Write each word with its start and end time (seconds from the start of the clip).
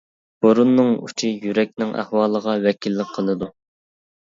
بۇرۇننىڭ 0.45 0.89
ئۇچى 1.07 1.29
يۈرەكنىڭ 1.43 1.93
ئەھۋالىغا 2.01 2.59
ۋەكىللىك 2.67 3.15
قىلىدۇ. 3.21 3.53